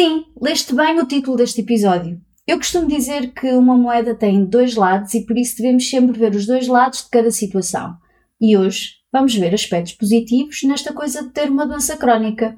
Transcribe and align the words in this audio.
Sim, 0.00 0.24
leste 0.40 0.74
bem 0.74 0.98
o 0.98 1.06
título 1.06 1.36
deste 1.36 1.60
episódio. 1.60 2.18
Eu 2.46 2.56
costumo 2.56 2.88
dizer 2.88 3.34
que 3.34 3.52
uma 3.52 3.76
moeda 3.76 4.14
tem 4.14 4.46
dois 4.46 4.74
lados 4.74 5.12
e 5.12 5.26
por 5.26 5.36
isso 5.36 5.58
devemos 5.58 5.90
sempre 5.90 6.18
ver 6.18 6.34
os 6.34 6.46
dois 6.46 6.66
lados 6.68 7.02
de 7.02 7.10
cada 7.10 7.30
situação. 7.30 7.98
E 8.40 8.56
hoje 8.56 8.92
vamos 9.12 9.34
ver 9.34 9.52
aspectos 9.52 9.92
positivos 9.92 10.62
nesta 10.62 10.94
coisa 10.94 11.22
de 11.22 11.28
ter 11.28 11.50
uma 11.50 11.66
doença 11.66 11.98
crónica. 11.98 12.56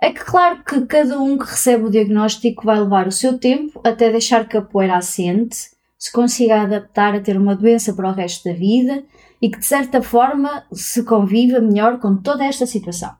É 0.00 0.12
que, 0.12 0.24
claro, 0.24 0.62
que 0.62 0.86
cada 0.86 1.20
um 1.20 1.36
que 1.36 1.44
recebe 1.44 1.86
o 1.86 1.90
diagnóstico 1.90 2.64
vai 2.64 2.78
levar 2.78 3.08
o 3.08 3.12
seu 3.12 3.36
tempo 3.36 3.80
até 3.84 4.08
deixar 4.08 4.48
que 4.48 4.56
a 4.56 4.62
poeira 4.62 4.96
assente, 4.96 5.56
se 5.98 6.12
consiga 6.12 6.62
adaptar 6.62 7.16
a 7.16 7.20
ter 7.20 7.36
uma 7.36 7.56
doença 7.56 7.92
para 7.92 8.08
o 8.08 8.14
resto 8.14 8.44
da 8.44 8.54
vida 8.54 9.02
e 9.42 9.50
que, 9.50 9.58
de 9.58 9.66
certa 9.66 10.00
forma, 10.00 10.64
se 10.72 11.02
conviva 11.02 11.58
melhor 11.58 11.98
com 11.98 12.16
toda 12.16 12.44
esta 12.44 12.64
situação. 12.64 13.12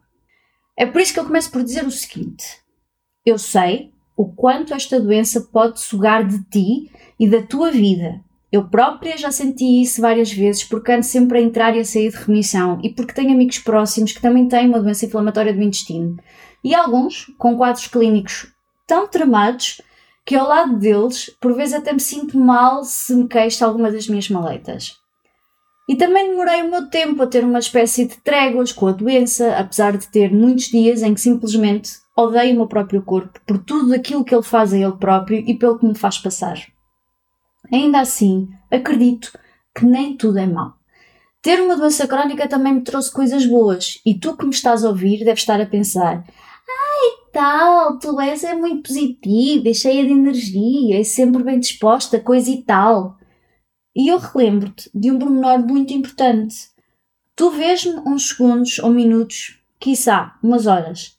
É 0.79 0.87
por 0.87 1.01
isso 1.01 1.13
que 1.13 1.19
eu 1.19 1.25
começo 1.25 1.51
por 1.51 1.65
dizer 1.65 1.85
o 1.85 1.91
seguinte: 1.91 2.61
eu 3.25 3.39
sei 3.39 3.91
o 4.17 4.27
quanto 4.27 4.75
esta 4.75 5.01
doença 5.01 5.41
pode 5.53 5.81
sugar 5.81 6.27
de 6.27 6.43
ti 6.45 6.91
e 7.19 7.29
da 7.29 7.43
tua 7.43 7.71
vida. 7.71 8.21
Eu 8.53 8.69
própria 8.69 9.17
já 9.17 9.31
senti 9.31 9.81
isso 9.81 10.01
várias 10.01 10.33
vezes 10.33 10.65
porque 10.65 10.91
ando 10.91 11.05
sempre 11.05 11.39
a 11.39 11.43
entrar 11.43 11.77
e 11.77 11.81
a 11.81 11.85
sair 11.85 12.11
de 12.11 12.17
remissão 12.17 12.81
e 12.83 12.91
porque 12.91 13.15
tenho 13.15 13.33
amigos 13.33 13.59
próximos 13.59 14.13
que 14.13 14.21
também 14.21 14.49
têm 14.49 14.69
uma 14.69 14.81
doença 14.81 15.07
inflamatória 15.07 15.55
do 15.55 15.63
intestino. 15.63 16.19
E 16.63 16.75
alguns 16.75 17.27
com 17.39 17.57
quadros 17.57 17.87
clínicos 17.87 18.53
tão 18.87 19.07
tramados 19.07 19.81
que 20.27 20.35
ao 20.35 20.49
lado 20.49 20.77
deles, 20.77 21.31
por 21.41 21.55
vezes 21.55 21.75
até 21.75 21.93
me 21.93 22.01
sinto 22.01 22.37
mal 22.39 22.85
se 22.85 23.15
me 23.15 23.29
queixo 23.29 23.65
alguma 23.65 23.91
das 23.91 24.09
minhas 24.09 24.29
maleitas. 24.29 24.99
E 25.89 25.97
também 25.97 26.31
demorei 26.31 26.63
o 26.63 26.71
meu 26.71 26.89
tempo 26.89 27.23
a 27.23 27.27
ter 27.27 27.45
uma 27.45 27.59
espécie 27.59 28.07
de 28.07 28.17
tréguas 28.19 28.71
com 28.71 28.87
a 28.87 28.93
doença, 28.93 29.57
apesar 29.57 29.97
de 29.97 30.09
ter 30.09 30.33
muitos 30.33 30.67
dias 30.67 31.03
em 31.03 31.15
que 31.15 31.21
simplesmente 31.21 31.93
odeio 32.17 32.55
o 32.55 32.57
meu 32.57 32.67
próprio 32.67 33.03
corpo 33.03 33.41
por 33.47 33.59
tudo 33.59 33.95
aquilo 33.95 34.25
que 34.25 34.35
ele 34.35 34.43
faz 34.43 34.73
a 34.73 34.79
ele 34.79 34.97
próprio 34.97 35.39
e 35.47 35.55
pelo 35.55 35.79
que 35.79 35.87
me 35.87 35.97
faz 35.97 36.19
passar. 36.19 36.59
Ainda 37.73 38.01
assim, 38.01 38.49
acredito 38.71 39.39
que 39.75 39.85
nem 39.85 40.17
tudo 40.17 40.39
é 40.39 40.47
mau. 40.47 40.75
Ter 41.43 41.61
uma 41.61 41.77
doença 41.77 42.07
crónica 42.07 42.47
também 42.49 42.75
me 42.75 42.83
trouxe 42.83 43.11
coisas 43.11 43.47
boas 43.47 44.01
e 44.05 44.19
tu 44.19 44.37
que 44.37 44.45
me 44.45 44.51
estás 44.51 44.85
a 44.85 44.89
ouvir 44.89 45.25
deves 45.25 45.41
estar 45.41 45.61
a 45.61 45.67
pensar 45.67 46.25
Ai 46.69 47.31
tal, 47.33 47.99
tu 47.99 48.21
és 48.21 48.45
é 48.45 48.55
muito 48.55 48.89
positiva 48.89 49.69
e 49.69 49.75
cheia 49.75 50.05
de 50.05 50.13
energia 50.13 51.01
e 51.01 51.05
sempre 51.05 51.43
bem 51.43 51.59
disposta, 51.59 52.21
coisa 52.21 52.51
e 52.51 52.63
tal. 52.63 53.17
E 53.95 54.09
eu 54.09 54.19
relembro-te 54.19 54.91
de 54.95 55.11
um 55.11 55.19
pormenor 55.19 55.59
muito 55.61 55.93
importante. 55.93 56.57
Tu 57.35 57.51
vês-me 57.51 58.01
uns 58.07 58.29
segundos 58.29 58.79
ou 58.81 58.91
minutos, 58.91 59.59
quiçá 59.81 60.39
umas 60.43 60.67
horas, 60.67 61.17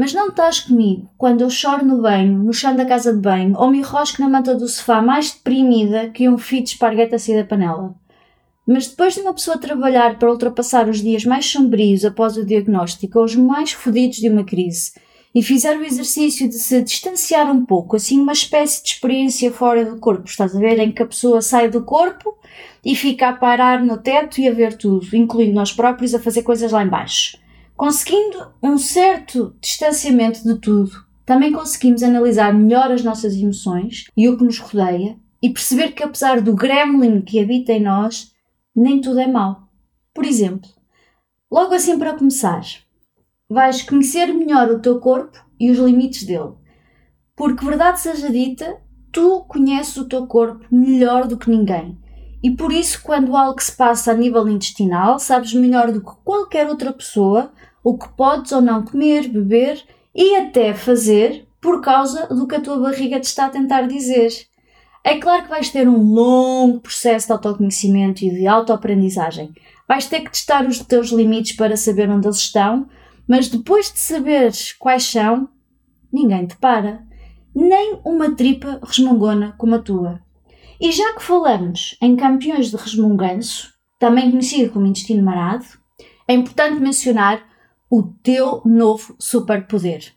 mas 0.00 0.14
não 0.14 0.28
estás 0.28 0.60
comigo 0.60 1.10
quando 1.18 1.42
eu 1.42 1.50
choro 1.50 1.84
no 1.84 2.00
banho, 2.00 2.38
no 2.38 2.54
chão 2.54 2.74
da 2.74 2.86
casa 2.86 3.12
de 3.12 3.20
banho, 3.20 3.54
ou 3.58 3.70
me 3.70 3.80
enrosco 3.80 4.22
na 4.22 4.30
manta 4.30 4.54
do 4.54 4.66
sofá 4.66 5.02
mais 5.02 5.30
deprimida 5.30 6.08
que 6.08 6.26
um 6.26 6.38
fio 6.38 6.62
de 6.62 6.70
esparguete 6.70 7.14
a 7.14 7.18
sair 7.18 7.36
da 7.36 7.44
panela. 7.44 7.94
Mas 8.66 8.86
depois 8.86 9.12
de 9.12 9.20
uma 9.20 9.34
pessoa 9.34 9.58
trabalhar 9.58 10.18
para 10.18 10.30
ultrapassar 10.30 10.88
os 10.88 11.02
dias 11.02 11.26
mais 11.26 11.44
sombrios 11.44 12.02
após 12.02 12.38
o 12.38 12.46
diagnóstico 12.46 13.18
ou 13.18 13.26
os 13.26 13.36
mais 13.36 13.72
fodidos 13.72 14.16
de 14.16 14.30
uma 14.30 14.42
crise, 14.42 14.92
e 15.34 15.42
fizer 15.42 15.76
o 15.76 15.84
exercício 15.84 16.48
de 16.48 16.54
se 16.54 16.80
distanciar 16.80 17.52
um 17.52 17.66
pouco, 17.66 17.96
assim 17.96 18.18
uma 18.18 18.32
espécie 18.32 18.82
de 18.82 18.88
experiência 18.88 19.52
fora 19.52 19.84
do 19.84 20.00
corpo, 20.00 20.24
estás 20.26 20.56
a 20.56 20.58
ver? 20.58 20.78
Em 20.78 20.92
que 20.92 21.02
a 21.02 21.06
pessoa 21.06 21.42
sai 21.42 21.68
do 21.68 21.84
corpo 21.84 22.38
e 22.82 22.96
fica 22.96 23.28
a 23.28 23.34
parar 23.34 23.84
no 23.84 23.98
teto 23.98 24.40
e 24.40 24.48
a 24.48 24.52
ver 24.54 24.78
tudo, 24.78 25.14
incluindo 25.14 25.52
nós 25.52 25.74
próprios 25.74 26.14
a 26.14 26.18
fazer 26.18 26.42
coisas 26.42 26.72
lá 26.72 26.82
embaixo. 26.82 27.38
Conseguindo 27.80 28.52
um 28.62 28.76
certo 28.76 29.56
distanciamento 29.58 30.44
de 30.44 30.60
tudo, 30.60 31.02
também 31.24 31.50
conseguimos 31.50 32.02
analisar 32.02 32.52
melhor 32.52 32.92
as 32.92 33.02
nossas 33.02 33.34
emoções 33.34 34.04
e 34.14 34.28
o 34.28 34.36
que 34.36 34.44
nos 34.44 34.58
rodeia 34.58 35.16
e 35.42 35.48
perceber 35.48 35.92
que 35.92 36.02
apesar 36.02 36.42
do 36.42 36.54
gremlin 36.54 37.22
que 37.22 37.40
habita 37.40 37.72
em 37.72 37.82
nós, 37.82 38.34
nem 38.76 39.00
tudo 39.00 39.18
é 39.18 39.26
mau. 39.26 39.62
Por 40.12 40.26
exemplo, 40.26 40.68
logo 41.50 41.72
assim 41.72 41.98
para 41.98 42.12
começar, 42.12 42.60
vais 43.48 43.80
conhecer 43.80 44.26
melhor 44.26 44.68
o 44.68 44.80
teu 44.80 45.00
corpo 45.00 45.42
e 45.58 45.70
os 45.70 45.78
limites 45.78 46.24
dele. 46.24 46.52
Porque, 47.34 47.64
verdade 47.64 47.98
seja 47.98 48.30
dita, 48.30 48.76
tu 49.10 49.46
conheces 49.48 49.96
o 49.96 50.06
teu 50.06 50.26
corpo 50.26 50.66
melhor 50.70 51.26
do 51.26 51.38
que 51.38 51.48
ninguém. 51.48 51.98
E 52.42 52.50
por 52.50 52.72
isso, 52.72 53.02
quando 53.02 53.34
algo 53.34 53.58
se 53.62 53.72
passa 53.72 54.12
a 54.12 54.14
nível 54.14 54.46
intestinal, 54.50 55.18
sabes 55.18 55.54
melhor 55.54 55.90
do 55.90 56.02
que 56.02 56.14
qualquer 56.22 56.66
outra 56.68 56.92
pessoa 56.92 57.50
o 57.82 57.96
que 57.96 58.08
podes 58.10 58.52
ou 58.52 58.60
não 58.60 58.84
comer, 58.84 59.28
beber 59.28 59.82
e 60.14 60.36
até 60.36 60.74
fazer 60.74 61.46
por 61.60 61.80
causa 61.80 62.26
do 62.26 62.46
que 62.46 62.56
a 62.56 62.60
tua 62.60 62.78
barriga 62.78 63.20
te 63.20 63.24
está 63.24 63.46
a 63.46 63.50
tentar 63.50 63.82
dizer. 63.82 64.30
É 65.02 65.18
claro 65.18 65.44
que 65.44 65.48
vais 65.48 65.70
ter 65.70 65.88
um 65.88 66.02
longo 66.02 66.80
processo 66.80 67.26
de 67.26 67.32
autoconhecimento 67.32 68.24
e 68.24 68.30
de 68.30 68.46
autoaprendizagem. 68.46 69.52
Vais 69.88 70.06
ter 70.06 70.20
que 70.20 70.30
testar 70.30 70.66
os 70.66 70.78
teus 70.80 71.10
limites 71.10 71.56
para 71.56 71.76
saber 71.76 72.08
onde 72.10 72.26
eles 72.26 72.38
estão, 72.38 72.86
mas 73.26 73.48
depois 73.48 73.92
de 73.92 73.98
saberes 73.98 74.72
quais 74.72 75.04
são, 75.04 75.48
ninguém 76.12 76.46
te 76.46 76.56
para. 76.56 77.02
Nem 77.54 77.98
uma 78.04 78.34
tripa 78.34 78.78
resmungona 78.82 79.54
como 79.56 79.74
a 79.74 79.78
tua. 79.78 80.20
E 80.80 80.92
já 80.92 81.14
que 81.14 81.22
falamos 81.22 81.96
em 82.00 82.14
campeões 82.14 82.70
de 82.70 82.76
resmunganço, 82.76 83.72
também 83.98 84.30
conhecido 84.30 84.72
como 84.72 84.86
intestino 84.86 85.22
marado, 85.22 85.64
é 86.26 86.34
importante 86.34 86.80
mencionar 86.80 87.42
o 87.90 88.04
teu 88.04 88.62
novo 88.64 89.16
superpoder. 89.18 90.14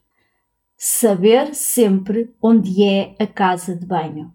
Saber 0.78 1.56
sempre 1.56 2.32
onde 2.40 2.84
é 2.84 3.16
a 3.20 3.26
casa 3.26 3.76
de 3.76 3.84
banho. 3.84 4.32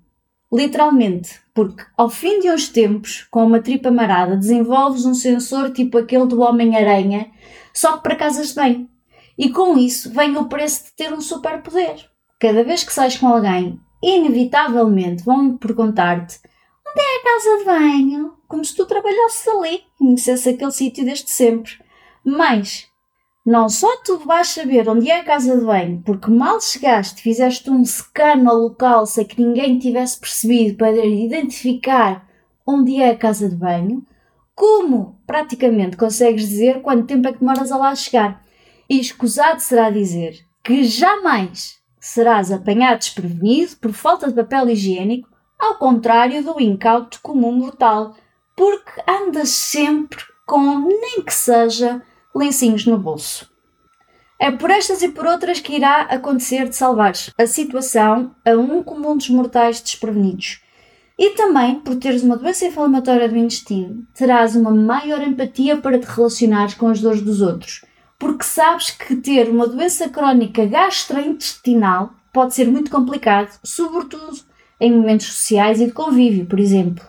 Literalmente, 0.53 1.41
porque 1.55 1.85
ao 1.97 2.11
fim 2.11 2.41
de 2.41 2.51
uns 2.51 2.69
tempos, 2.69 3.29
com 3.31 3.47
uma 3.47 3.61
tripa 3.61 3.93
marada, 3.93 4.37
desenvolves 4.37 5.05
um 5.05 5.15
sensor 5.15 5.71
tipo 5.71 5.99
aquele 5.99 6.27
do 6.27 6.41
Homem-Aranha, 6.41 7.31
só 7.73 7.97
que 7.97 8.03
para 8.03 8.17
casas 8.17 8.49
de 8.49 8.55
banho. 8.55 8.89
E 9.37 9.51
com 9.51 9.79
isso 9.79 10.11
vem 10.11 10.37
o 10.37 10.47
preço 10.47 10.87
de 10.87 10.93
ter 10.95 11.13
um 11.13 11.21
superpoder. 11.21 12.11
Cada 12.41 12.65
vez 12.65 12.83
que 12.83 12.93
sais 12.93 13.17
com 13.17 13.29
alguém, 13.29 13.79
inevitavelmente 14.03 15.23
vão 15.23 15.57
perguntar-te 15.57 16.41
onde 16.89 17.01
é 17.01 17.17
a 17.17 17.23
casa 17.23 17.59
de 17.59 17.65
banho? 17.65 18.33
Como 18.49 18.65
se 18.65 18.75
tu 18.75 18.85
trabalhasses 18.87 19.47
ali, 19.47 19.83
conhecesse 19.97 20.49
aquele 20.49 20.73
sítio 20.73 21.05
desde 21.05 21.31
sempre. 21.31 21.73
Mas 22.25 22.88
não 23.49 23.67
só 23.67 23.97
tu 24.03 24.19
vais 24.19 24.47
saber 24.47 24.87
onde 24.91 25.11
é 25.11 25.21
a 25.21 25.25
casa 25.25 25.57
de 25.57 25.65
banho, 25.65 26.03
porque 26.05 26.31
mal 26.31 26.61
chegaste, 26.61 27.23
fizeste 27.23 27.71
um 27.71 27.83
scan 27.83 28.47
ao 28.47 28.59
local 28.59 29.07
sem 29.07 29.25
que 29.25 29.43
ninguém 29.43 29.79
tivesse 29.79 30.21
percebido 30.21 30.77
para 30.77 30.95
identificar 30.95 32.29
onde 32.67 33.01
é 33.01 33.09
a 33.09 33.17
casa 33.17 33.49
de 33.49 33.57
banho, 33.57 34.05
como 34.55 35.19
praticamente 35.27 35.97
consegues 35.97 36.47
dizer 36.47 36.83
quanto 36.83 37.07
tempo 37.07 37.27
é 37.27 37.33
que 37.33 37.39
demoras 37.39 37.73
a 37.73 37.79
lá 37.79 37.95
chegar. 37.95 38.45
E 38.87 39.01
escusado 39.01 39.61
será 39.61 39.89
dizer 39.89 40.45
que 40.63 40.85
jamais 40.85 41.79
serás 41.99 42.53
apanhado 42.53 42.99
desprevenido 42.99 43.79
por 43.79 43.95
falta 43.95 44.29
de 44.29 44.35
papel 44.35 44.69
higiênico, 44.69 45.27
ao 45.59 45.77
contrário 45.77 46.45
do 46.45 46.61
incauto 46.61 47.19
comum 47.23 47.53
mortal, 47.53 48.15
porque 48.55 48.93
andas 49.09 49.49
sempre 49.49 50.23
com, 50.45 50.81
nem 50.81 51.23
que 51.23 51.33
seja, 51.33 52.03
lencinhos 52.35 52.87
no 52.87 52.99
bolso. 52.99 53.49
É 54.39 54.51
por 54.51 54.71
estas 54.71 55.03
e 55.03 55.09
por 55.09 55.27
outras 55.27 55.59
que 55.59 55.75
irá 55.75 56.03
acontecer 56.03 56.69
de 56.69 56.77
salvares 56.77 57.31
a 57.37 57.47
situação 57.47 58.31
a 58.45 58.53
um 58.53 58.83
comum 58.83 59.17
dos 59.17 59.29
mortais 59.29 59.81
desprevenidos. 59.81 60.61
E 61.19 61.31
também, 61.31 61.81
por 61.81 61.97
teres 61.97 62.23
uma 62.23 62.37
doença 62.37 62.65
inflamatória 62.65 63.29
do 63.29 63.37
intestino, 63.37 64.07
terás 64.15 64.55
uma 64.55 64.71
maior 64.71 65.21
empatia 65.21 65.77
para 65.77 65.99
te 65.99 66.05
relacionares 66.05 66.75
com 66.75 66.87
as 66.87 67.01
dores 67.01 67.21
dos 67.21 67.41
outros, 67.41 67.85
porque 68.17 68.45
sabes 68.45 68.93
que 68.93 69.17
ter 69.17 69.49
uma 69.49 69.67
doença 69.67 70.09
crónica 70.09 70.65
gastrointestinal 70.65 72.15
pode 72.33 72.55
ser 72.55 72.71
muito 72.71 72.93
complicado, 72.93 73.59
sobretudo 73.65 74.39
em 74.81 74.93
momentos 74.93 75.27
sociais 75.27 75.81
e 75.81 75.87
de 75.87 75.93
convívio, 75.93 76.47
por 76.47 76.61
exemplo. 76.61 77.05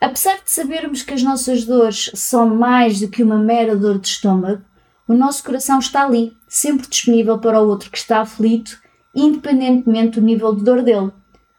Apesar 0.00 0.36
de 0.36 0.50
sabermos 0.50 1.02
que 1.02 1.14
as 1.14 1.22
nossas 1.22 1.64
dores 1.64 2.10
são 2.14 2.54
mais 2.54 3.00
do 3.00 3.08
que 3.08 3.22
uma 3.22 3.38
mera 3.38 3.74
dor 3.74 3.98
de 3.98 4.08
estômago, 4.08 4.62
o 5.08 5.14
nosso 5.14 5.42
coração 5.42 5.78
está 5.78 6.04
ali, 6.04 6.36
sempre 6.48 6.86
disponível 6.88 7.38
para 7.38 7.60
o 7.60 7.68
outro 7.68 7.90
que 7.90 7.98
está 7.98 8.20
aflito 8.20 8.78
independentemente 9.16 10.20
do 10.20 10.26
nível 10.26 10.54
de 10.54 10.62
dor 10.62 10.82
dele. 10.82 11.10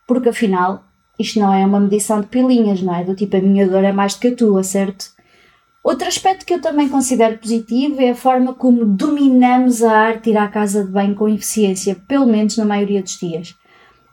Porque 0.06 0.30
afinal, 0.30 0.84
isto 1.18 1.40
não 1.40 1.52
é 1.52 1.66
uma 1.66 1.80
medição 1.80 2.22
de 2.22 2.28
pilinhas, 2.28 2.82
não 2.82 2.96
é? 2.96 3.04
Do 3.04 3.16
tipo, 3.16 3.36
a 3.36 3.42
minha 3.42 3.68
dor 3.68 3.84
é 3.84 3.92
mais 3.92 4.14
do 4.14 4.20
que 4.20 4.28
a 4.28 4.36
tua, 4.36 4.64
certo? 4.64 5.08
Outro 5.84 6.08
aspecto 6.08 6.46
que 6.46 6.54
eu 6.54 6.62
também 6.62 6.88
considero 6.88 7.38
positivo 7.40 8.00
é 8.00 8.12
a 8.12 8.16
forma 8.16 8.54
como 8.54 8.86
dominamos 8.86 9.82
a 9.82 9.92
arte 9.92 10.30
ir 10.30 10.38
à 10.38 10.48
casa 10.48 10.86
de 10.86 10.92
banho 10.92 11.16
com 11.16 11.28
eficiência, 11.28 11.96
pelo 12.08 12.28
menos 12.28 12.58
na 12.58 12.66
maioria 12.66 13.02
dos 13.02 13.18
dias. 13.18 13.56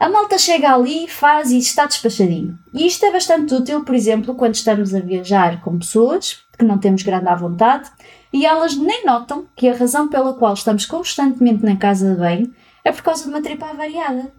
A 0.05 0.09
malta 0.11 0.37
chega 0.37 0.75
ali, 0.75 1.09
faz 1.09 1.51
e 1.51 1.57
está 1.57 1.87
despachadinho. 1.87 2.59
E 2.75 2.87
isto 2.87 3.07
é 3.07 3.11
bastante 3.11 3.55
útil, 3.55 3.83
por 3.85 3.95
exemplo, 3.95 4.35
quando 4.35 4.55
estamos 4.55 4.95
a 4.95 5.01
viajar 5.01 5.63
com 5.63 5.79
pessoas 5.79 6.45
que 6.59 6.63
não 6.63 6.77
temos 6.77 7.03
grande 7.03 7.27
à 7.27 7.35
vontade 7.35 7.91
e 8.31 8.45
elas 8.45 8.77
nem 8.77 9.07
notam 9.07 9.49
que 9.57 9.67
a 9.67 9.75
razão 9.75 10.07
pela 10.07 10.35
qual 10.35 10.53
estamos 10.53 10.85
constantemente 10.85 11.65
na 11.65 11.79
casa 11.79 12.13
de 12.13 12.21
banho 12.21 12.55
é 12.85 12.93
por 12.93 13.01
causa 13.01 13.23
de 13.25 13.31
uma 13.31 13.41
tripa 13.41 13.65
avariada. 13.65 14.31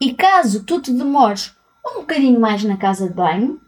E 0.00 0.12
caso 0.12 0.64
tu 0.64 0.80
te 0.80 0.90
demores 0.90 1.54
um 1.86 2.00
bocadinho 2.00 2.40
mais 2.40 2.64
na 2.64 2.76
casa 2.76 3.06
de 3.06 3.14
banho, 3.14 3.60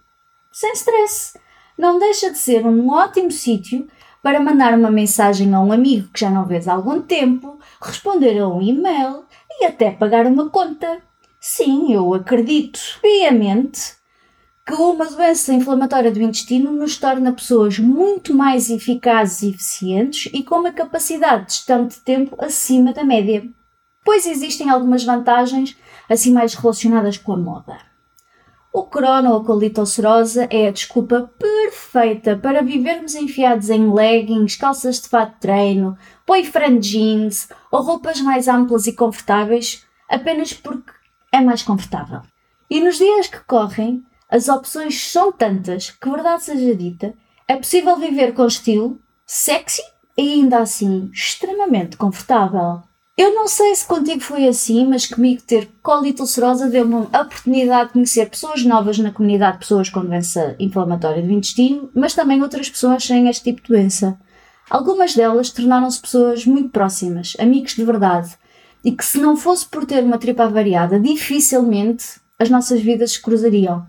sem 0.50 0.72
stress, 0.72 1.38
não 1.78 2.00
deixa 2.00 2.32
de 2.32 2.38
ser 2.38 2.66
um 2.66 2.90
ótimo 2.90 3.30
sítio 3.30 3.86
para 4.20 4.40
mandar 4.40 4.76
uma 4.76 4.90
mensagem 4.90 5.54
a 5.54 5.60
um 5.60 5.70
amigo 5.70 6.08
que 6.12 6.18
já 6.18 6.30
não 6.30 6.46
vês 6.46 6.66
há 6.66 6.72
algum 6.72 7.00
tempo, 7.00 7.60
responder 7.80 8.40
a 8.40 8.48
um 8.48 8.60
e-mail 8.60 9.22
e 9.60 9.66
até 9.66 9.92
pagar 9.92 10.26
uma 10.26 10.50
conta. 10.50 11.00
Sim, 11.46 11.92
eu 11.92 12.14
acredito 12.14 12.80
piamente 13.02 13.96
que 14.66 14.72
uma 14.72 15.04
doença 15.04 15.52
inflamatória 15.52 16.10
do 16.10 16.22
intestino 16.22 16.72
nos 16.72 16.96
torna 16.96 17.34
pessoas 17.34 17.78
muito 17.78 18.32
mais 18.32 18.70
eficazes 18.70 19.42
e 19.42 19.50
eficientes 19.50 20.32
e 20.32 20.42
com 20.42 20.60
uma 20.60 20.72
capacidade 20.72 21.62
de 21.68 21.86
de 21.86 22.00
tempo 22.00 22.34
acima 22.42 22.94
da 22.94 23.04
média. 23.04 23.46
Pois 24.02 24.26
existem 24.26 24.70
algumas 24.70 25.04
vantagens 25.04 25.76
assim 26.08 26.32
mais 26.32 26.54
relacionadas 26.54 27.18
com 27.18 27.34
a 27.34 27.36
moda. 27.36 27.76
O 28.72 28.84
corona 28.84 29.30
ou 29.30 29.42
a 29.42 29.44
colite 29.44 29.78
ulcerosa 29.78 30.48
é 30.48 30.68
a 30.68 30.72
desculpa 30.72 31.30
perfeita 31.38 32.38
para 32.38 32.62
vivermos 32.62 33.14
enfiados 33.14 33.68
em 33.68 33.92
leggings, 33.92 34.56
calças 34.56 34.98
de 34.98 35.10
fato 35.10 35.34
de 35.34 35.40
treino, 35.40 35.94
boyfriend 36.26 36.80
jeans 36.80 37.50
ou 37.70 37.82
roupas 37.82 38.18
mais 38.22 38.48
amplas 38.48 38.86
e 38.86 38.94
confortáveis 38.94 39.84
apenas 40.08 40.54
porque 40.54 41.03
é 41.34 41.40
mais 41.40 41.62
confortável. 41.62 42.20
E 42.70 42.80
nos 42.80 42.96
dias 42.96 43.26
que 43.26 43.40
correm, 43.40 44.04
as 44.30 44.48
opções 44.48 45.10
são 45.10 45.32
tantas 45.32 45.90
que, 45.90 46.08
verdade 46.08 46.44
seja 46.44 46.76
dita, 46.76 47.12
é 47.48 47.56
possível 47.56 47.96
viver 47.96 48.32
com 48.32 48.46
estilo, 48.46 49.00
sexy 49.26 49.82
e 50.16 50.34
ainda 50.34 50.58
assim 50.58 51.10
extremamente 51.12 51.96
confortável. 51.96 52.82
Eu 53.16 53.34
não 53.34 53.48
sei 53.48 53.74
se 53.74 53.86
contigo 53.86 54.20
foi 54.20 54.46
assim, 54.46 54.86
mas 54.86 55.06
comigo 55.06 55.42
ter 55.42 55.68
colite 55.82 56.20
ulcerosa 56.20 56.68
deu-me 56.68 57.08
a 57.12 57.22
oportunidade 57.22 57.88
de 57.88 57.92
conhecer 57.94 58.30
pessoas 58.30 58.64
novas 58.64 58.98
na 58.98 59.12
comunidade 59.12 59.54
de 59.54 59.58
pessoas 59.60 59.90
com 59.90 60.04
doença 60.04 60.54
inflamatória 60.60 61.22
do 61.22 61.32
intestino, 61.32 61.90
mas 61.94 62.14
também 62.14 62.42
outras 62.42 62.70
pessoas 62.70 63.04
sem 63.04 63.28
este 63.28 63.44
tipo 63.44 63.62
de 63.62 63.68
doença. 63.68 64.18
Algumas 64.70 65.14
delas 65.14 65.50
tornaram-se 65.50 66.00
pessoas 66.00 66.46
muito 66.46 66.70
próximas, 66.70 67.36
amigos 67.38 67.74
de 67.74 67.84
verdade, 67.84 68.36
e 68.84 68.92
que 68.92 69.04
se 69.04 69.18
não 69.18 69.36
fosse 69.36 69.66
por 69.66 69.86
ter 69.86 70.04
uma 70.04 70.18
tripa 70.18 70.44
avariada, 70.44 71.00
dificilmente 71.00 72.20
as 72.38 72.50
nossas 72.50 72.80
vidas 72.82 73.12
se 73.12 73.22
cruzariam. 73.22 73.86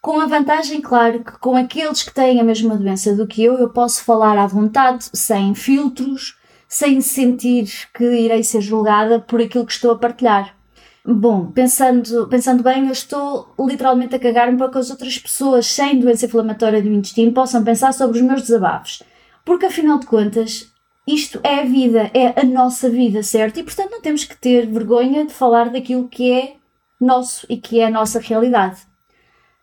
Com 0.00 0.20
a 0.20 0.26
vantagem, 0.26 0.80
claro, 0.80 1.24
que 1.24 1.38
com 1.38 1.56
aqueles 1.56 2.02
que 2.02 2.14
têm 2.14 2.40
a 2.40 2.44
mesma 2.44 2.76
doença 2.76 3.14
do 3.16 3.26
que 3.26 3.42
eu, 3.42 3.54
eu 3.58 3.70
posso 3.70 4.04
falar 4.04 4.38
à 4.38 4.46
vontade, 4.46 5.06
sem 5.12 5.54
filtros, 5.54 6.36
sem 6.68 7.00
sentir 7.00 7.88
que 7.94 8.04
irei 8.04 8.44
ser 8.44 8.60
julgada 8.60 9.18
por 9.18 9.40
aquilo 9.40 9.66
que 9.66 9.72
estou 9.72 9.92
a 9.92 9.98
partilhar. 9.98 10.54
Bom, 11.04 11.46
pensando, 11.46 12.28
pensando 12.28 12.62
bem, 12.62 12.86
eu 12.86 12.92
estou 12.92 13.54
literalmente 13.58 14.14
a 14.14 14.18
cagar-me 14.18 14.58
para 14.58 14.70
que 14.70 14.78
as 14.78 14.90
outras 14.90 15.18
pessoas 15.18 15.66
sem 15.66 15.98
doença 15.98 16.26
inflamatória 16.26 16.82
do 16.82 16.92
intestino 16.92 17.32
possam 17.32 17.64
pensar 17.64 17.94
sobre 17.94 18.18
os 18.18 18.24
meus 18.24 18.42
desabafos. 18.42 19.02
Porque 19.42 19.66
afinal 19.66 19.98
de 19.98 20.06
contas, 20.06 20.70
isto 21.14 21.40
é 21.42 21.60
a 21.60 21.64
vida, 21.64 22.10
é 22.12 22.38
a 22.40 22.44
nossa 22.44 22.90
vida, 22.90 23.22
certo? 23.22 23.58
E 23.58 23.62
portanto 23.62 23.90
não 23.90 24.02
temos 24.02 24.24
que 24.24 24.36
ter 24.36 24.66
vergonha 24.66 25.24
de 25.24 25.32
falar 25.32 25.70
daquilo 25.70 26.08
que 26.08 26.30
é 26.30 26.56
nosso 27.00 27.46
e 27.48 27.56
que 27.56 27.80
é 27.80 27.86
a 27.86 27.90
nossa 27.90 28.20
realidade. 28.20 28.86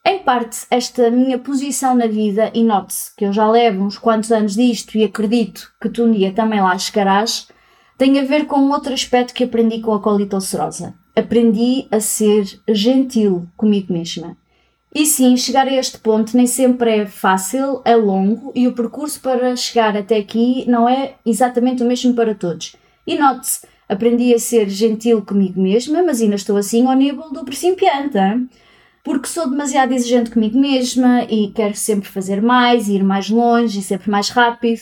Em 0.08 0.20
parte, 0.20 0.66
esta 0.70 1.10
minha 1.10 1.40
posição 1.40 1.96
na 1.96 2.06
vida, 2.06 2.52
e 2.54 2.64
note-se 2.64 3.16
que 3.16 3.26
eu 3.26 3.34
já 3.34 3.50
levo 3.50 3.84
uns 3.84 3.98
quantos 3.98 4.32
anos 4.32 4.56
disto 4.56 4.98
e 4.98 5.04
acredito 5.04 5.72
que 5.82 5.90
tu 5.90 6.04
um 6.04 6.12
dia 6.12 6.32
também 6.32 6.62
lá 6.62 6.78
chegarás, 6.78 7.48
tem 7.98 8.20
a 8.20 8.24
ver 8.24 8.46
com 8.46 8.70
outro 8.70 8.94
aspecto 8.94 9.34
que 9.34 9.44
aprendi 9.44 9.80
com 9.80 9.94
a 9.94 10.00
colite 10.00 10.36
ulcerosa. 10.36 10.94
Aprendi 11.16 11.88
a 11.90 12.00
ser 12.00 12.46
gentil 12.68 13.48
comigo 13.56 13.92
mesma. 13.92 14.38
E 14.96 15.06
sim, 15.06 15.36
chegar 15.36 15.68
a 15.68 15.74
este 15.74 15.98
ponto 15.98 16.38
nem 16.38 16.48
sempre 16.48 17.00
é 17.00 17.06
fácil, 17.06 17.82
é 17.84 17.98
longo 17.98 18.54
e 18.56 18.66
o 18.66 18.74
percurso 18.74 19.20
para 19.20 19.54
chegar 19.58 19.98
até 19.98 20.16
aqui 20.16 20.64
não 20.70 20.88
é 20.88 21.16
exatamente 21.26 21.84
o 21.84 21.86
mesmo 21.86 22.14
para 22.14 22.34
todos. 22.34 22.78
E 23.06 23.18
note-se, 23.18 23.68
aprendi 23.90 24.34
a 24.34 24.40
ser 24.40 24.70
gentil 24.70 25.22
comigo 25.22 25.62
mesma, 25.62 26.02
mas 26.02 26.22
ainda 26.22 26.36
estou 26.36 26.56
assim 26.56 26.88
ao 26.88 26.94
nível 26.94 27.30
do 27.30 27.44
principiante, 27.44 28.18
hein? 28.18 28.50
porque 29.04 29.28
sou 29.28 29.50
demasiado 29.50 29.92
exigente 29.92 30.32
comigo 30.32 30.58
mesma 30.58 31.26
e 31.26 31.52
quero 31.52 31.76
sempre 31.76 32.10
fazer 32.10 32.42
mais, 32.42 32.88
ir 32.88 33.04
mais 33.04 33.30
longe 33.30 33.80
e 33.80 33.84
sempre 33.84 34.10
mais 34.10 34.30
rápido. 34.30 34.82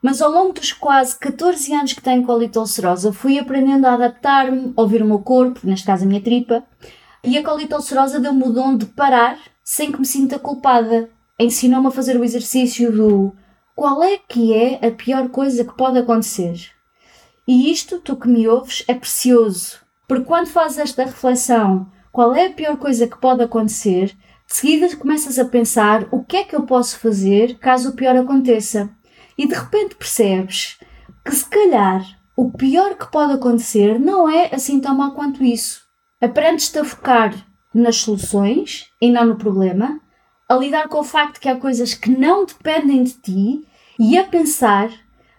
Mas 0.00 0.22
ao 0.22 0.30
longo 0.30 0.52
dos 0.52 0.72
quase 0.72 1.18
14 1.18 1.74
anos 1.74 1.92
que 1.92 2.00
tenho 2.00 2.22
colite 2.24 2.56
ulcerosa, 2.56 3.12
fui 3.12 3.38
aprendendo 3.40 3.86
a 3.86 3.94
adaptar-me, 3.94 4.72
a 4.76 4.80
ouvir 4.80 5.02
o 5.02 5.04
meu 5.04 5.18
corpo, 5.18 5.60
neste 5.64 5.84
caso 5.84 6.04
a 6.04 6.06
minha 6.06 6.20
tripa, 6.20 6.62
e 7.24 7.36
a 7.36 7.42
colite 7.42 7.74
ulcerosa 7.74 8.20
deu-me 8.20 8.44
o 8.44 8.52
dom 8.52 8.76
de 8.76 8.86
parar 8.86 9.38
sem 9.62 9.92
que 9.92 9.98
me 9.98 10.06
sinta 10.06 10.38
culpada. 10.38 11.10
Ensinou-me 11.38 11.88
a 11.88 11.90
fazer 11.90 12.18
o 12.18 12.24
exercício 12.24 12.90
do 12.92 13.32
qual 13.74 14.02
é 14.02 14.18
que 14.18 14.52
é 14.52 14.86
a 14.86 14.90
pior 14.90 15.28
coisa 15.28 15.64
que 15.64 15.76
pode 15.76 15.98
acontecer. 15.98 16.70
E 17.46 17.70
isto, 17.70 17.98
tu 17.98 18.16
que 18.16 18.28
me 18.28 18.46
ouves, 18.48 18.84
é 18.88 18.94
precioso, 18.94 19.78
porque 20.06 20.24
quando 20.24 20.48
fazes 20.48 20.78
esta 20.78 21.04
reflexão, 21.04 21.90
qual 22.12 22.34
é 22.34 22.46
a 22.46 22.52
pior 22.52 22.76
coisa 22.76 23.06
que 23.06 23.18
pode 23.18 23.42
acontecer, 23.42 24.16
de 24.46 24.54
seguida 24.54 24.96
começas 24.96 25.38
a 25.38 25.44
pensar 25.44 26.08
o 26.10 26.24
que 26.24 26.38
é 26.38 26.44
que 26.44 26.56
eu 26.56 26.62
posso 26.62 26.98
fazer 26.98 27.58
caso 27.58 27.90
o 27.90 27.92
pior 27.94 28.16
aconteça. 28.16 28.90
E 29.36 29.46
de 29.46 29.54
repente 29.54 29.94
percebes 29.94 30.78
que 31.24 31.34
se 31.34 31.48
calhar 31.48 32.04
o 32.36 32.50
pior 32.50 32.96
que 32.96 33.10
pode 33.10 33.34
acontecer 33.34 33.98
não 33.98 34.28
é 34.28 34.54
assim 34.54 34.80
tão 34.80 34.94
mal 34.96 35.12
quanto 35.12 35.44
isso. 35.44 35.87
Aprendes-te 36.20 36.78
a 36.78 36.84
focar 36.84 37.46
nas 37.72 37.96
soluções 37.96 38.90
e 39.00 39.10
não 39.10 39.26
no 39.26 39.36
problema, 39.36 40.00
a 40.48 40.54
lidar 40.56 40.88
com 40.88 41.00
o 41.00 41.04
facto 41.04 41.40
que 41.40 41.48
há 41.48 41.56
coisas 41.56 41.94
que 41.94 42.10
não 42.10 42.44
dependem 42.44 43.04
de 43.04 43.12
ti 43.12 43.68
e 43.98 44.18
a 44.18 44.24
pensar 44.24 44.90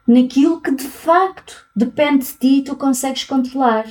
naquilo 0.08 0.62
que 0.62 0.72
de 0.72 0.84
facto 0.84 1.68
depende 1.76 2.26
de 2.26 2.34
ti 2.34 2.58
e 2.58 2.64
tu 2.64 2.76
consegues 2.76 3.24
controlar. 3.24 3.86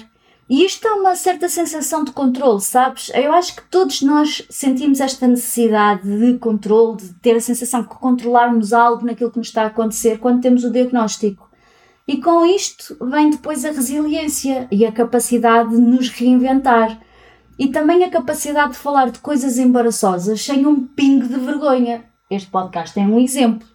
E 0.49 0.65
isto 0.65 0.89
é 0.89 0.93
uma 0.93 1.15
certa 1.15 1.47
sensação 1.47 2.03
de 2.03 2.13
controle, 2.13 2.61
sabes? 2.63 3.11
Eu 3.15 3.35
acho 3.35 3.55
que 3.57 3.63
todos 3.69 4.01
nós 4.01 4.47
sentimos 4.49 4.99
esta 4.99 5.29
necessidade 5.29 6.03
de 6.09 6.39
controle, 6.39 6.97
de 6.97 7.15
ter 7.15 7.37
a 7.37 7.41
sensação 7.41 7.85
que 7.85 7.95
controlarmos 7.97 8.73
algo 8.73 9.05
naquilo 9.05 9.31
que 9.31 9.37
nos 9.37 9.49
está 9.49 9.65
a 9.65 9.67
acontecer 9.67 10.19
quando 10.19 10.41
temos 10.41 10.65
o 10.65 10.73
diagnóstico. 10.73 11.48
E 12.09 12.17
com 12.23 12.43
isto 12.47 12.97
vem 13.03 13.29
depois 13.29 13.67
a 13.67 13.71
resiliência 13.71 14.67
e 14.73 14.87
a 14.87 14.91
capacidade 14.91 15.69
de 15.69 15.77
nos 15.77 16.09
reinventar. 16.09 16.99
E 17.59 17.69
também 17.69 18.03
a 18.03 18.09
capacidade 18.09 18.73
de 18.73 18.79
falar 18.79 19.11
de 19.11 19.19
coisas 19.19 19.59
embaraçosas 19.59 20.41
sem 20.41 20.65
um 20.65 20.87
pingo 20.87 21.29
de 21.29 21.39
vergonha. 21.39 22.07
Este 22.31 22.51
podcast 22.51 22.99
é 22.99 23.03
um 23.03 23.19
exemplo. 23.19 23.69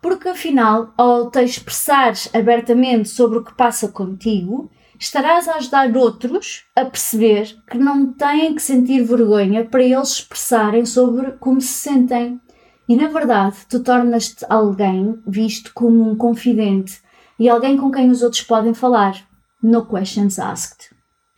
Porque 0.00 0.28
afinal, 0.28 0.94
ao 0.96 1.28
te 1.28 1.42
expressares 1.42 2.30
abertamente 2.32 3.08
sobre 3.08 3.38
o 3.38 3.44
que 3.44 3.54
passa 3.54 3.88
contigo, 3.88 4.70
estarás 4.96 5.48
a 5.48 5.56
ajudar 5.56 5.96
outros 5.96 6.66
a 6.76 6.84
perceber 6.84 7.56
que 7.68 7.78
não 7.78 8.12
têm 8.12 8.54
que 8.54 8.62
sentir 8.62 9.02
vergonha 9.02 9.64
para 9.64 9.82
eles 9.82 10.10
expressarem 10.10 10.86
sobre 10.86 11.32
como 11.32 11.60
se 11.60 11.72
sentem. 11.72 12.40
E 12.88 12.94
na 12.94 13.08
verdade, 13.08 13.56
tu 13.68 13.82
tornas-te 13.82 14.46
alguém 14.48 15.20
visto 15.26 15.72
como 15.74 16.08
um 16.08 16.14
confidente 16.14 17.02
e 17.42 17.48
alguém 17.48 17.76
com 17.76 17.90
quem 17.90 18.08
os 18.08 18.22
outros 18.22 18.42
podem 18.42 18.72
falar. 18.72 19.26
No 19.60 19.84
questions 19.84 20.38
asked. 20.38 20.90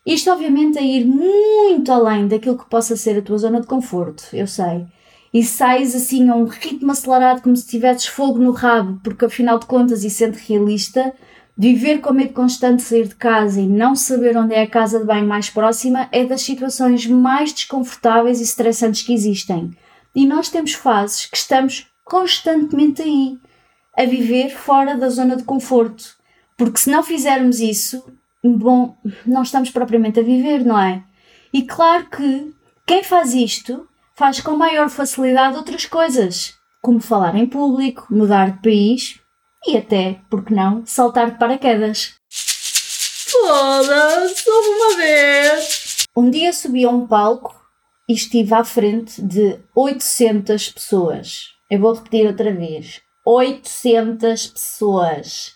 Isto, 0.05 0.31
obviamente, 0.31 0.79
é 0.79 0.85
ir 0.85 1.07
muito 1.07 1.91
além 1.91 2.29
daquilo 2.29 2.59
que 2.59 2.69
possa 2.69 2.95
ser 2.95 3.17
a 3.17 3.23
tua 3.23 3.39
zona 3.39 3.59
de 3.59 3.67
conforto, 3.67 4.25
eu 4.35 4.47
sei. 4.47 4.85
E 5.33 5.43
sais 5.43 5.95
assim 5.95 6.29
a 6.29 6.35
um 6.37 6.45
ritmo 6.45 6.93
acelerado, 6.93 7.41
como 7.41 7.57
se 7.57 7.67
tivesses 7.67 8.05
fogo 8.05 8.39
no 8.39 8.51
rabo, 8.51 9.01
porque 9.03 9.25
afinal 9.25 9.59
de 9.59 9.65
contas, 9.65 10.05
e 10.05 10.11
sendo 10.11 10.37
realista, 10.37 11.15
Viver 11.57 12.01
com 12.01 12.13
medo 12.13 12.33
constante 12.33 12.79
de 12.79 12.83
sair 12.83 13.07
de 13.07 13.15
casa 13.15 13.61
e 13.61 13.67
não 13.67 13.95
saber 13.95 14.37
onde 14.37 14.53
é 14.53 14.63
a 14.63 14.69
casa 14.69 14.99
de 14.99 15.05
banho 15.05 15.25
mais 15.25 15.49
próxima 15.49 16.09
é 16.11 16.25
das 16.25 16.43
situações 16.43 17.07
mais 17.07 17.53
desconfortáveis 17.53 18.41
e 18.41 18.43
estressantes 18.43 19.03
que 19.03 19.15
existem. 19.15 19.71
E 20.13 20.27
nós 20.27 20.49
temos 20.49 20.73
fases 20.73 21.27
que 21.27 21.37
estamos 21.37 21.87
constantemente 22.05 23.03
aí, 23.03 23.39
a 23.97 24.05
viver 24.05 24.51
fora 24.51 24.97
da 24.97 25.09
zona 25.09 25.37
de 25.37 25.45
conforto. 25.45 26.17
Porque 26.57 26.79
se 26.79 26.91
não 26.91 27.03
fizermos 27.03 27.61
isso, 27.61 28.05
bom, 28.43 28.97
não 29.27 29.43
estamos 29.43 29.71
propriamente 29.71 30.21
a 30.21 30.23
viver, 30.23 30.65
não 30.65 30.79
é? 30.79 31.03
E 31.53 31.63
claro 31.63 32.09
que 32.11 32.53
quem 32.87 33.03
faz 33.03 33.35
isto 33.35 33.89
faz 34.15 34.41
com 34.41 34.57
maior 34.57 34.89
facilidade 34.89 35.57
outras 35.57 35.87
coisas, 35.87 36.55
como 36.83 37.01
falar 37.01 37.35
em 37.35 37.47
público, 37.47 38.07
mudar 38.11 38.53
de 38.53 38.63
país 38.63 39.21
e 39.67 39.77
até, 39.77 40.21
por 40.29 40.45
que 40.45 40.53
não, 40.53 40.85
saltar 40.85 41.31
de 41.31 41.39
paraquedas. 41.39 42.15
Foda-se, 42.29 44.49
uma 44.49 44.97
vez! 44.97 46.07
Um 46.17 46.31
dia 46.31 46.53
subi 46.53 46.85
a 46.85 46.91
um 46.91 47.07
palco 47.07 47.65
e 48.09 48.13
estive 48.13 48.55
à 48.55 48.63
frente 48.63 49.21
de 49.21 49.59
800 49.75 50.71
pessoas. 50.71 51.55
Eu 51.71 51.81
vou 51.81 51.95
repetir 51.95 52.27
outra 52.27 52.53
vez. 52.53 53.01
800 53.25 54.49
pessoas. 54.49 55.55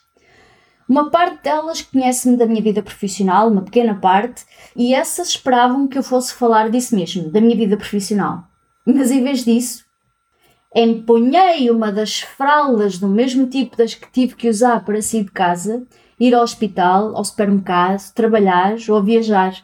Uma 0.88 1.10
parte 1.10 1.44
delas 1.44 1.82
conhece-me 1.82 2.34
da 2.36 2.46
minha 2.46 2.62
vida 2.62 2.82
profissional, 2.82 3.50
uma 3.50 3.60
pequena 3.60 3.94
parte, 3.94 4.46
e 4.74 4.94
essas 4.94 5.28
esperavam 5.28 5.86
que 5.86 5.98
eu 5.98 6.02
fosse 6.02 6.32
falar 6.32 6.70
disso 6.70 6.96
mesmo, 6.96 7.30
da 7.30 7.42
minha 7.42 7.54
vida 7.54 7.76
profissional. 7.76 8.44
Mas 8.86 9.10
em 9.10 9.22
vez 9.22 9.44
disso, 9.44 9.84
empunhei 10.74 11.70
uma 11.70 11.92
das 11.92 12.20
fraldas 12.20 12.98
do 12.98 13.06
mesmo 13.06 13.46
tipo 13.46 13.76
das 13.76 13.94
que 13.94 14.10
tive 14.10 14.34
que 14.34 14.48
usar 14.48 14.82
para 14.82 15.02
sair 15.02 15.24
de 15.24 15.30
casa, 15.30 15.86
ir 16.18 16.34
ao 16.34 16.42
hospital, 16.42 17.14
ao 17.14 17.24
supermercado, 17.24 18.10
trabalhar 18.14 18.76
ou 18.88 19.02
viajar. 19.02 19.62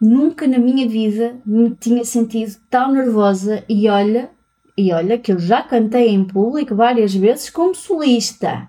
Nunca 0.00 0.46
na 0.46 0.58
minha 0.58 0.88
vida 0.88 1.40
me 1.44 1.74
tinha 1.74 2.04
sentido 2.04 2.54
tão 2.70 2.92
nervosa 2.92 3.64
e 3.68 3.88
olha, 3.88 4.30
e 4.78 4.92
olha 4.92 5.18
que 5.18 5.32
eu 5.32 5.40
já 5.40 5.60
cantei 5.60 6.10
em 6.10 6.24
público 6.24 6.72
várias 6.72 7.12
vezes 7.12 7.50
como 7.50 7.74
solista. 7.74 8.68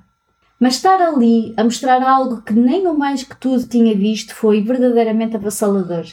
Mas 0.59 0.73
estar 0.73 0.99
ali 0.99 1.53
a 1.55 1.63
mostrar 1.63 2.01
algo 2.01 2.41
que 2.41 2.51
nem 2.51 2.87
o 2.87 2.97
mais 2.97 3.23
que 3.23 3.37
tudo 3.37 3.67
tinha 3.67 3.95
visto 3.95 4.33
foi 4.33 4.59
verdadeiramente 4.59 5.35
avassalador. 5.35 6.05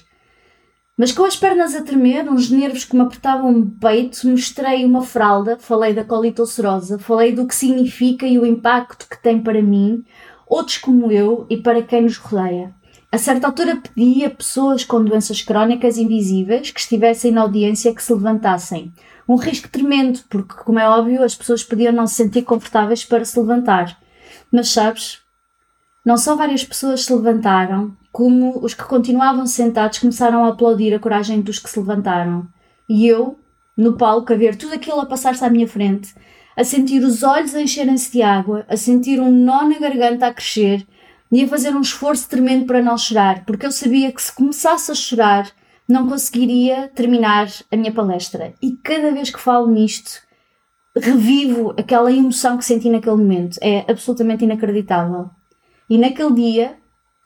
Mas 0.98 1.12
com 1.12 1.24
as 1.24 1.34
pernas 1.34 1.74
a 1.74 1.82
tremer, 1.82 2.28
uns 2.28 2.50
nervos 2.50 2.84
que 2.84 2.94
me 2.94 3.02
apertavam 3.02 3.58
o 3.58 3.70
peito, 3.70 4.28
mostrei 4.28 4.84
uma 4.84 5.00
fralda, 5.00 5.56
falei 5.58 5.94
da 5.94 6.04
colite 6.04 6.42
ulcerosa, 6.42 6.98
falei 6.98 7.32
do 7.32 7.46
que 7.46 7.54
significa 7.54 8.26
e 8.26 8.38
o 8.38 8.44
impacto 8.44 9.08
que 9.08 9.22
tem 9.22 9.42
para 9.42 9.62
mim, 9.62 10.04
outros 10.46 10.76
como 10.76 11.10
eu 11.10 11.46
e 11.48 11.56
para 11.56 11.82
quem 11.82 12.02
nos 12.02 12.18
rodeia. 12.18 12.74
A 13.16 13.18
certa 13.18 13.46
altura 13.46 13.80
pedi 13.94 14.26
a 14.26 14.30
pessoas 14.30 14.85
com 14.85 15.02
doenças 15.02 15.40
crónicas 15.40 15.96
invisíveis 15.96 16.70
que 16.70 16.78
estivessem 16.78 17.32
na 17.32 17.40
audiência 17.40 17.94
que 17.94 18.02
se 18.02 18.12
levantassem. 18.12 18.92
Um 19.26 19.37
risco 19.37 19.70
tremendo, 19.70 20.20
porque, 20.28 20.52
como 20.52 20.78
é 20.78 20.87
óbvio, 20.87 21.25
as 21.25 21.35
pessoas 21.35 21.64
podiam 21.64 21.94
não 21.94 22.06
se 22.06 22.16
sentir 22.16 22.42
confortáveis 22.42 23.06
para 23.06 23.25
se 23.25 23.40
levantar. 23.40 23.99
Mas 24.52 24.68
sabes, 24.68 25.20
não 26.04 26.18
só 26.18 26.37
várias 26.37 26.62
pessoas 26.62 27.06
se 27.06 27.14
levantaram, 27.14 27.96
como 28.12 28.62
os 28.62 28.75
que 28.75 28.85
continuavam 28.85 29.46
sentados 29.46 29.99
começaram 29.99 30.44
a 30.44 30.49
aplaudir 30.49 30.92
a 30.92 30.99
coragem 30.99 31.40
dos 31.40 31.58
que 31.58 31.70
se 31.70 31.80
levantaram. 31.80 32.46
E 32.87 33.06
eu, 33.06 33.38
no 33.75 33.96
palco, 33.96 34.30
a 34.30 34.37
ver 34.37 34.56
tudo 34.56 34.75
aquilo 34.75 35.00
a 35.00 35.06
passar-se 35.06 35.42
à 35.42 35.49
minha 35.49 35.66
frente, 35.66 36.14
a 36.54 36.62
sentir 36.62 37.02
os 37.02 37.23
olhos 37.23 37.54
encherem-se 37.54 38.12
de 38.12 38.20
água, 38.20 38.66
a 38.68 38.76
sentir 38.76 39.18
um 39.20 39.32
nó 39.32 39.64
na 39.64 39.78
garganta 39.78 40.26
a 40.26 40.35
crescer 40.35 40.87
e 41.30 41.42
a 41.42 41.49
fazer 41.49 41.75
um 41.75 41.80
esforço 41.80 42.28
tremendo 42.28 42.66
para 42.66 42.83
não 42.83 42.97
chorar, 42.97 43.45
porque 43.45 43.66
eu 43.66 43.73
sabia 43.73 44.12
que 44.12 44.23
se 44.23 44.35
começasse 44.35 44.90
a 44.90 44.95
chorar 44.95 45.50
não 45.88 46.09
conseguiria 46.09 46.88
terminar 46.95 47.49
a 47.71 47.76
minha 47.76 47.92
palestra. 47.92 48.54
E 48.61 48.73
cada 48.73 49.12
vez 49.12 49.30
que 49.30 49.40
falo 49.40 49.71
nisto, 49.71 50.21
revivo 50.97 51.75
aquela 51.78 52.12
emoção 52.12 52.56
que 52.59 52.64
senti 52.64 52.90
naquele 52.90 53.16
momento. 53.16 53.59
É 53.62 53.85
absolutamente 53.88 54.45
inacreditável. 54.45 55.30
E 55.88 55.97
naquele 55.97 56.35
dia, 56.35 56.76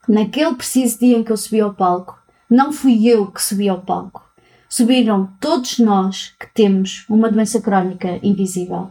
naquele 0.09 0.55
preciso 0.55 0.99
dia 0.99 1.17
em 1.17 1.25
que 1.25 1.33
eu 1.33 1.37
subi 1.37 1.61
ao 1.61 1.73
palco, 1.73 2.19
não 2.51 2.73
fui 2.73 3.09
eu 3.09 3.31
que 3.31 3.43
subi 3.43 3.69
ao 3.69 3.81
palco. 3.81 4.29
Subiram 4.69 5.29
todos 5.41 5.79
nós 5.79 6.35
que 6.39 6.47
temos 6.55 7.05
uma 7.09 7.31
doença 7.31 7.61
crónica 7.61 8.21
invisível. 8.23 8.91